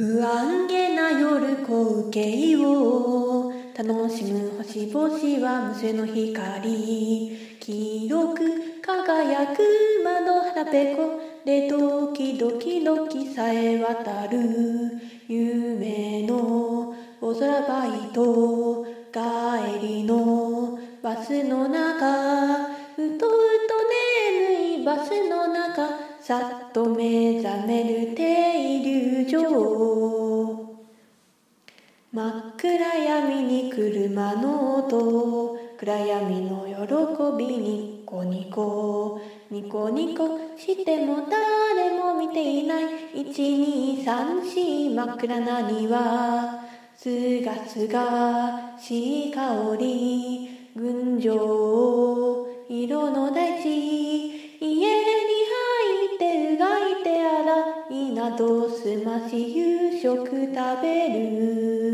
[0.00, 3.52] 不安げな夜光景を。
[3.76, 7.36] 楽しむ星々は無数の光。
[7.60, 8.40] 黄色く
[8.80, 9.60] 輝く
[10.02, 11.20] 窓腹ペコ。
[11.44, 14.38] でドキドキドキさえ渡る。
[15.28, 18.86] 夢のお空バイト。
[19.12, 22.70] 帰りのバスの中。
[22.96, 23.32] ふとふ
[23.68, 23.74] と
[24.32, 26.10] 眠いバスの中。
[26.22, 28.29] さっと目覚める停
[32.12, 35.56] 真っ暗闇に車の音。
[35.78, 39.20] 暗闇の喜びニコニコ。
[39.48, 42.84] ニコニコしても誰も見ていない。
[43.14, 46.64] 1234真っ暗な庭
[46.96, 50.50] すがすがしい香り。
[50.74, 53.68] 群青色の大地
[54.60, 61.89] 家に入ってうがいて洗いなどすまし夕食食べる。